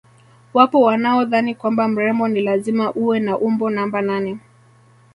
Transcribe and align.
Wapo 0.53 0.81
wanaodhani 0.81 1.55
kwamba 1.55 1.87
mrembo 1.87 2.27
ni 2.27 2.41
lazima 2.41 2.93
uwe 2.93 3.19
na 3.19 3.37
umbo 3.37 3.69
namba 3.69 4.01
nane 4.01 4.39